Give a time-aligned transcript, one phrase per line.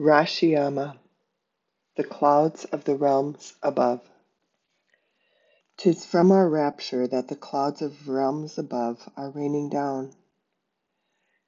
[0.00, 0.96] Rashḥ-i-'Amá,
[1.96, 4.00] the clouds of the realms above.
[5.76, 10.14] 'Tis from our rapture that the clouds of realms above are raining down.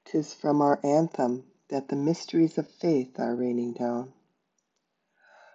[0.04, 4.12] 'Tis from our anthem that the mysteries of faith are raining down.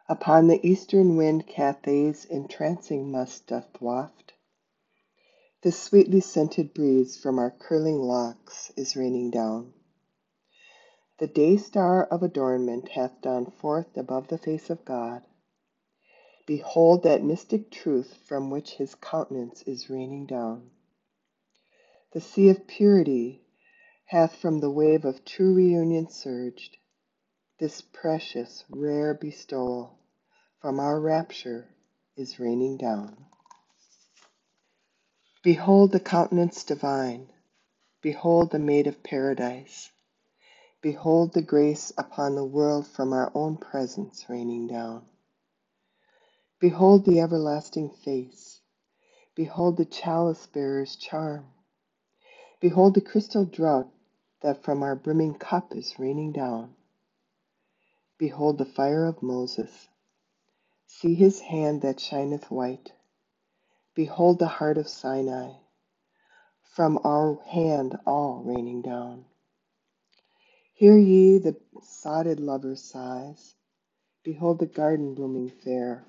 [0.09, 4.33] Upon the eastern wind Cathay's entrancing musk doth waft.
[5.61, 9.75] The sweetly scented breeze from our curling locks is raining down.
[11.19, 15.23] The day star of adornment hath dawned forth above the face of God.
[16.45, 20.69] Behold that mystic truth from which his countenance is raining down.
[22.13, 23.41] The sea of purity
[24.05, 26.77] hath from the wave of true reunion surged.
[27.59, 29.97] This precious, rare bestowal
[30.61, 31.67] from our rapture
[32.15, 33.25] is raining down.
[35.43, 37.29] Behold the countenance divine.
[38.01, 39.91] Behold the maid of paradise.
[40.81, 45.03] Behold the grace upon the world from our own presence raining down.
[46.59, 48.61] Behold the everlasting face.
[49.35, 51.45] Behold the chalice bearer's charm.
[52.61, 53.89] Behold the crystal draught
[54.41, 56.75] that from our brimming cup is raining down.
[58.19, 59.89] Behold the fire of Moses.
[60.87, 62.93] See his hand that shineth white.
[63.95, 65.53] Behold the heart of Sinai.
[66.75, 69.25] From our hand all raining down.
[70.77, 73.55] Hear ye the sodded lover's sighs.
[74.23, 76.05] Behold the garden blooming fair.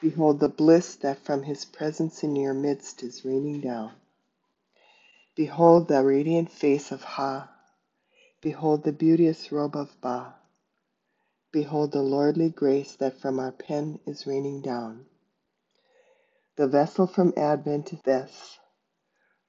[0.00, 3.94] Behold the bliss that from his presence in your midst is raining down.
[5.34, 7.50] Behold the radiant face of Ha.
[8.40, 10.36] Behold the beauteous robe of Ba.
[11.50, 15.04] Behold the lordly grace that from our pen is raining down.
[16.54, 18.60] The vessel from Advent is this,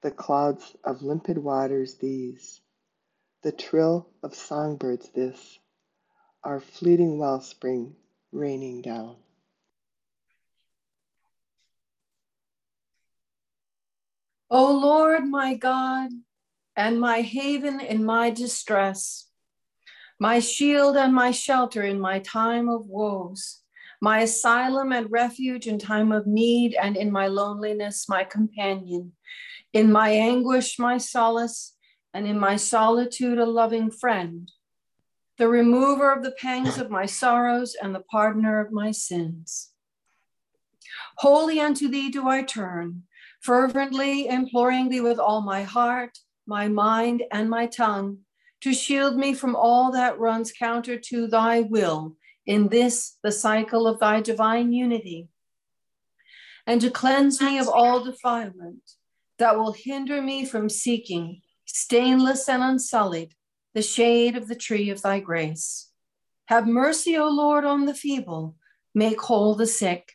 [0.02, 2.60] the clouds of limpid waters these.
[3.42, 5.58] The trill of songbirds this,
[6.44, 7.96] our fleeting wellspring
[8.32, 9.16] raining down.
[14.50, 16.10] O Lord my God,
[16.76, 19.28] and my haven in my distress,
[20.18, 23.62] my shield and my shelter in my time of woes,
[24.02, 29.12] my asylum and refuge in time of need, and in my loneliness, my companion,
[29.72, 31.74] in my anguish, my solace
[32.12, 34.50] and in my solitude a loving friend,
[35.38, 39.70] the remover of the pangs of my sorrows and the pardoner of my sins.
[41.18, 43.04] Wholly unto thee do I turn,
[43.40, 48.18] fervently imploring thee with all my heart, my mind, and my tongue
[48.60, 52.16] to shield me from all that runs counter to thy will
[52.46, 55.28] in this, the cycle of thy divine unity,
[56.66, 58.82] and to cleanse me of all defilement
[59.38, 61.40] that will hinder me from seeking
[61.74, 63.34] stainless and unsullied,
[63.74, 65.90] the shade of the tree of thy grace.
[66.46, 68.56] Have mercy, O Lord, on the feeble,
[68.94, 70.14] make whole the sick,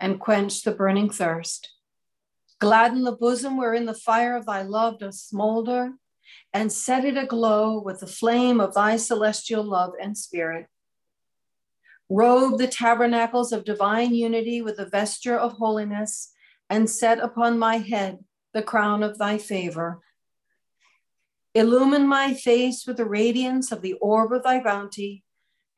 [0.00, 1.70] and quench the burning thirst.
[2.58, 5.92] Gladden the bosom wherein the fire of thy love doth smolder,
[6.52, 10.66] and set it aglow with the flame of thy celestial love and spirit.
[12.08, 16.32] Robe the tabernacles of divine unity with the vesture of holiness,
[16.68, 18.18] and set upon my head
[18.54, 20.00] the crown of thy favor.
[21.56, 25.24] Illumine my face with the radiance of the orb of thy bounty,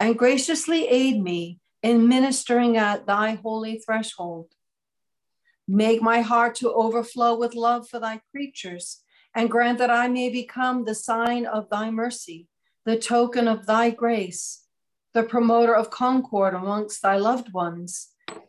[0.00, 4.48] and graciously aid me in ministering at thy holy threshold.
[5.68, 9.04] Make my heart to overflow with love for thy creatures,
[9.36, 12.48] and grant that I may become the sign of thy mercy,
[12.84, 14.64] the token of thy grace,
[15.14, 18.08] the promoter of concord amongst thy loved ones,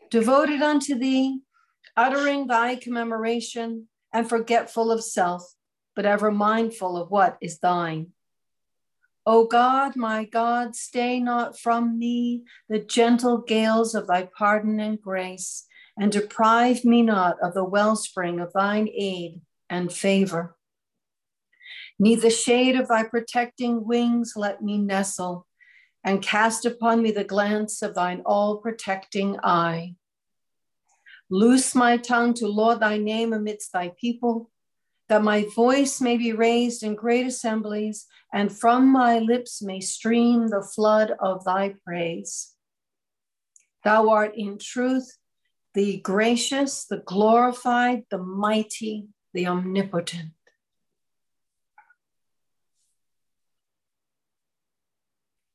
[0.09, 1.41] devoted unto thee,
[1.96, 5.53] uttering thy commemoration, and forgetful of self
[5.99, 8.07] but ever mindful of what is thine.
[9.25, 15.01] O God, my God, stay not from me the gentle gales of thy pardon and
[15.01, 15.67] grace,
[15.99, 20.55] and deprive me not of the wellspring of thine aid and favor.
[21.99, 25.47] Neath the shade of thy protecting wings let me nestle,
[26.01, 29.95] and cast upon me the glance of thine all protecting eye.
[31.29, 34.49] Loose my tongue to laud thy name amidst thy people
[35.09, 40.47] that my voice may be raised in great assemblies, and from my lips may stream
[40.47, 42.53] the flood of thy praise.
[43.84, 45.17] Thou art in truth
[45.73, 50.32] the gracious, the glorified, the mighty, the omnipotent.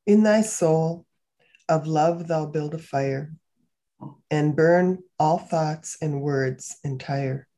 [0.07, 1.07] In thy soul
[1.69, 3.35] of love, thou build a fire
[4.31, 7.49] and burn all thoughts and words entire.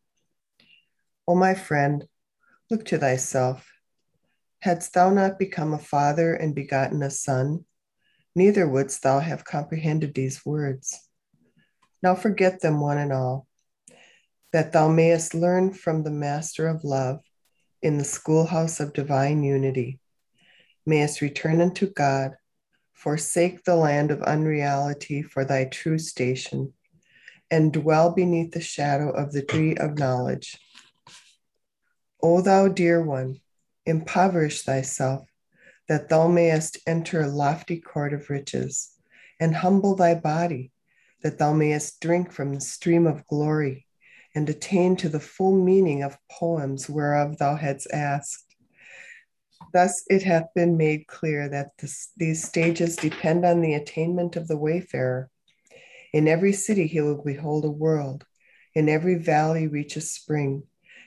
[1.29, 2.07] O my friend,
[2.71, 3.73] look to thyself.
[4.61, 7.65] Hadst thou not become a father and begotten a son,
[8.35, 11.09] neither wouldst thou have comprehended these words.
[12.03, 13.49] Now forget them one and all,
[14.53, 17.21] that thou mayest learn from the Master of love
[17.83, 19.99] in the schoolhouse of divine unity.
[20.87, 22.37] Mayest return unto God,
[22.93, 26.73] forsake the land of unreality for thy true station,
[27.51, 30.57] and dwell beneath the shadow of the tree of knowledge.
[32.29, 33.39] O thou dear one,
[33.87, 35.29] impoverish thyself
[35.87, 38.91] that thou mayest enter a lofty court of riches,
[39.39, 40.73] and humble thy body,
[41.23, 43.87] that thou mayest drink from the stream of glory,
[44.35, 48.57] and attain to the full meaning of poems whereof thou hadst asked.
[49.73, 54.49] Thus it hath been made clear that this, these stages depend on the attainment of
[54.49, 55.31] the wayfarer.
[56.13, 58.27] In every city he will behold a world,
[58.75, 60.65] in every valley reach a spring,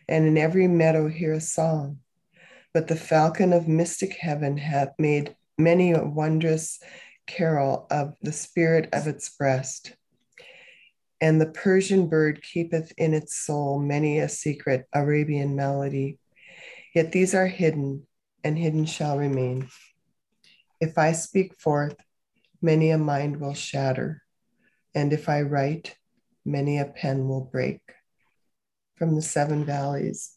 [0.09, 1.99] and in every meadow hear a song
[2.73, 6.79] but the falcon of mystic heaven hath made many a wondrous
[7.27, 9.95] carol of the spirit of its breast.
[11.21, 16.19] And the Persian bird keepeth in its soul many a secret Arabian melody.
[16.95, 18.07] Yet these are hidden,
[18.43, 19.69] and hidden shall remain.
[20.79, 21.97] If I speak forth,
[22.61, 24.21] many a mind will shatter,
[24.95, 25.95] and if I write,
[26.45, 27.81] many a pen will break.
[28.99, 30.35] From the Seven Valleys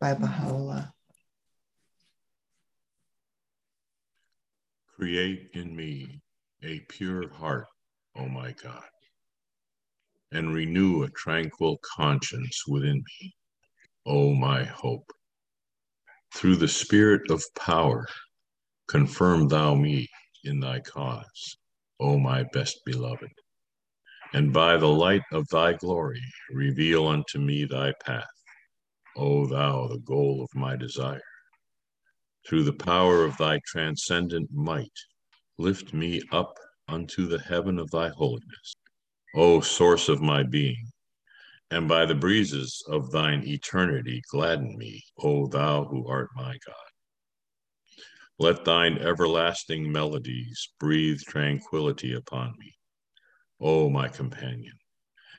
[0.00, 0.94] by Baha'u'llah.
[4.94, 6.22] Create in me
[6.62, 7.66] a pure heart,
[8.16, 8.84] O my God,
[10.30, 13.34] and renew a tranquil conscience within me,
[14.06, 15.10] O my hope.
[16.36, 18.06] Through the spirit of power,
[18.86, 20.08] confirm thou me
[20.44, 21.56] in thy cause,
[21.98, 23.32] O my best beloved.
[24.34, 26.20] And by the light of thy glory,
[26.50, 28.26] reveal unto me thy path,
[29.16, 31.22] O thou, the goal of my desire.
[32.44, 34.98] Through the power of thy transcendent might,
[35.56, 36.58] lift me up
[36.88, 38.74] unto the heaven of thy holiness,
[39.36, 40.90] O source of my being,
[41.70, 46.90] and by the breezes of thine eternity gladden me, O thou who art my God.
[48.40, 52.74] Let thine everlasting melodies breathe tranquility upon me,
[53.60, 54.78] O my companion,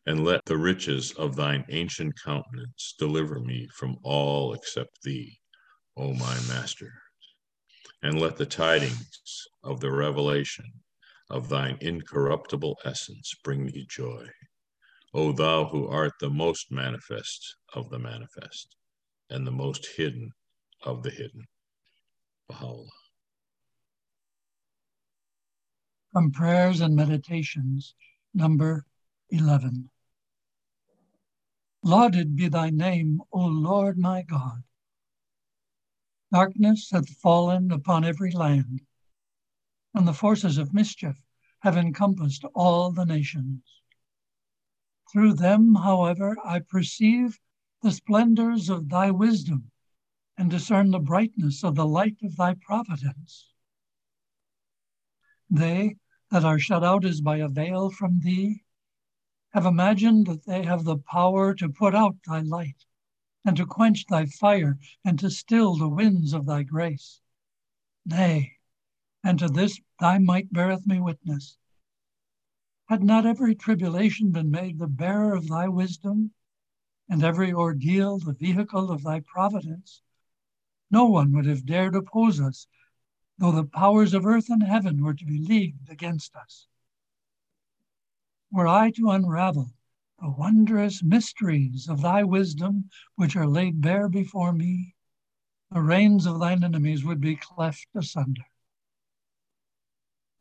[0.05, 5.39] and let the riches of thine ancient countenance deliver me from all except thee
[5.97, 6.91] O my Master,
[8.01, 10.83] and let the tidings of the revelation
[11.29, 14.27] of thine incorruptible essence bring me joy.
[15.13, 18.75] O thou who art the most manifest of the manifest,
[19.29, 20.31] and the most hidden
[20.83, 21.45] of the hidden.
[22.49, 23.04] Baha'u'llah.
[26.15, 27.93] From Prayers and Meditations,
[28.33, 28.85] number
[29.31, 29.89] 11.
[31.83, 34.63] Lauded be thy name, O Lord my God
[36.31, 38.79] Darkness hath fallen upon every land,
[39.93, 41.21] and the forces of mischief
[41.59, 43.81] have encompassed all the nations.
[45.11, 47.41] Through them, however, I perceive
[47.81, 49.69] the splendors of thy wisdom
[50.37, 53.51] and discern the brightness of the light of thy providence.
[55.49, 55.97] They
[56.31, 58.63] that are shut out as by a veil from thee
[59.51, 62.85] have imagined that they have the power to put out thy light
[63.45, 67.21] and to quench thy fire, and to still the winds of thy grace.
[68.03, 68.53] Nay,
[69.23, 71.57] and to this thy might beareth me witness.
[72.87, 76.31] Had not every tribulation been made the bearer of thy wisdom,
[77.07, 80.01] and every ordeal the vehicle of thy providence,
[80.89, 82.67] no one would have dared oppose us,
[83.37, 86.67] though the powers of earth and heaven were to be leagued against us.
[88.51, 89.73] Were I to unravel
[90.19, 94.95] the wondrous mysteries of thy wisdom, which are laid bare before me,
[95.71, 98.45] the reins of thine enemies would be cleft asunder.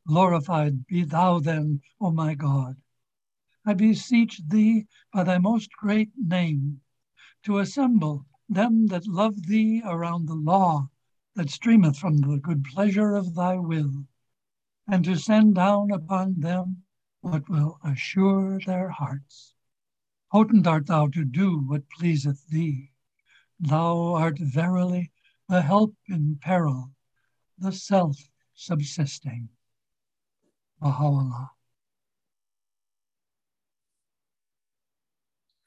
[0.07, 2.77] Glorified be thou then, O my God.
[3.65, 6.83] I beseech thee by thy most great name
[7.43, 10.91] to assemble them that love thee around the law
[11.35, 14.07] that streameth from the good pleasure of thy will,
[14.87, 16.83] and to send down upon them
[17.21, 19.55] what will assure their hearts.
[20.31, 22.93] Potent art thou to do what pleaseth thee.
[23.59, 25.11] Thou art verily
[25.49, 26.91] the help in peril,
[27.59, 28.17] the self
[28.55, 29.49] subsisting.
[30.81, 31.51] Baha'u'llah.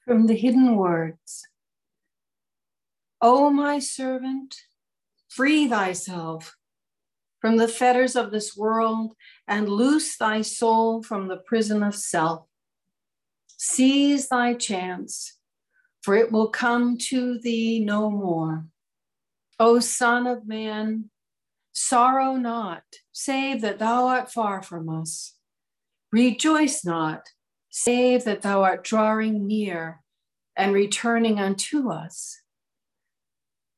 [0.04, 1.46] From the hidden words
[3.20, 4.54] O my servant,
[5.28, 6.56] free thyself
[7.40, 9.14] from the fetters of this world
[9.46, 12.46] and loose thy soul from the prison of self.
[13.46, 15.38] Seize thy chance,
[16.02, 18.66] for it will come to thee no more.
[19.60, 21.10] O Son of Man,
[21.72, 22.82] Sorrow not,
[23.12, 25.34] save that thou art far from us.
[26.10, 27.28] Rejoice not,
[27.70, 30.02] save that thou art drawing near
[30.56, 32.40] and returning unto us.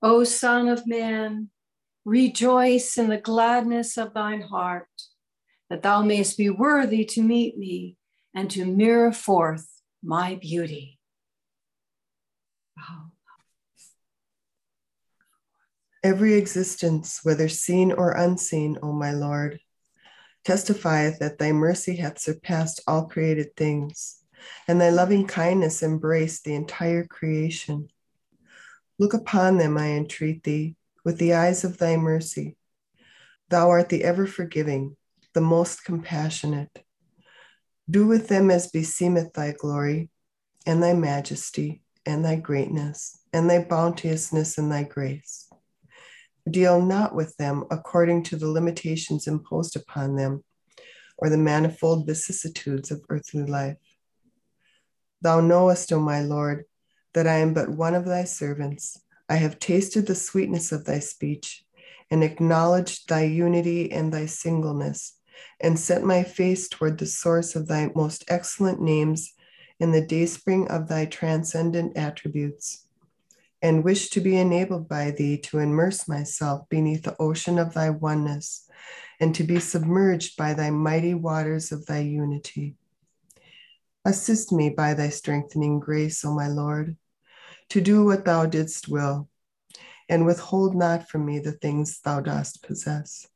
[0.03, 1.51] O Son of Man,
[2.05, 4.89] rejoice in the gladness of thine heart,
[5.69, 7.97] that thou mayest be worthy to meet me
[8.35, 9.69] and to mirror forth
[10.03, 10.99] my beauty.
[16.03, 19.61] Every existence, whether seen or unseen, O my Lord,
[20.45, 24.17] testifieth that thy mercy hath surpassed all created things,
[24.67, 27.91] and thy loving kindness embraced the entire creation.
[29.01, 32.57] Look upon them, I entreat thee, with the eyes of thy mercy.
[33.49, 34.97] Thou art the ever forgiving,
[35.35, 36.85] the most compassionate.
[37.91, 40.11] Do with them as beseemeth thy glory,
[40.65, 45.51] and thy majesty, and thy greatness, and thy bounteousness, and thy grace
[46.49, 50.45] deal not with them according to the limitations imposed upon them
[51.19, 53.77] or the manifold vicissitudes of earthly life.
[55.21, 56.65] Thou knowest, O my Lord,
[57.15, 59.01] that I am but one of thy servants.
[59.29, 61.65] I have tasted the sweetness of thy speech
[62.11, 65.19] and acknowledged thy unity and thy singleness,
[65.61, 69.33] and set my face toward the source of thy most excellent names
[69.79, 72.87] and the dayspring of thy transcendent attributes
[73.63, 77.91] and wish to be enabled by thee to immerse myself beneath the ocean of thy
[77.91, 78.69] oneness
[79.21, 82.75] and to be submerged by thy mighty waters of thy unity.
[84.05, 86.97] Assist me by thy strengthening grace, O my Lord,
[87.69, 89.29] to do what thou didst will,
[90.09, 93.27] and withhold not from me the things thou dost possess.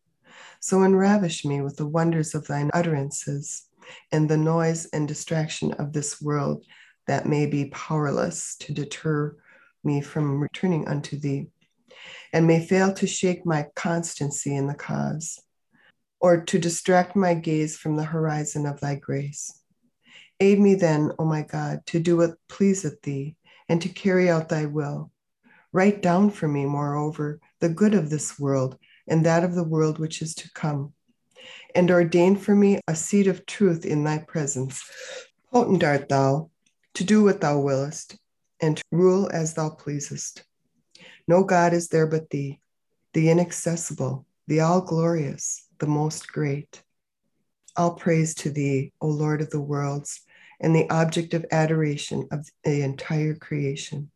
[0.61, 3.67] So enravish me with the wonders of thine utterances
[4.11, 6.65] and the noise and distraction of this world
[7.07, 9.37] that may be powerless to deter
[9.85, 11.49] me from returning unto thee,
[12.33, 15.39] and may fail to shake my constancy in the cause,
[16.21, 19.61] or to distract my gaze from the horizon of thy grace.
[20.41, 23.37] Aid me then, O my God, to do what pleaseth thee,
[23.69, 25.11] and to carry out thy will.
[25.73, 29.99] Write down for me, moreover, the good of this world and that of the world
[29.99, 30.93] which is to come,
[31.75, 34.83] and ordain for me a seat of truth in thy presence.
[35.53, 36.51] Potent art thou
[36.95, 38.17] to do what thou willest,
[38.61, 40.45] and to rule as thou pleasest.
[41.27, 42.61] No God is there but thee,
[43.13, 46.84] the inaccessible, the all glorious, the most great.
[47.77, 50.21] All praise to thee, O Lord of the worlds,
[50.61, 54.11] and the object of adoration of the entire creation.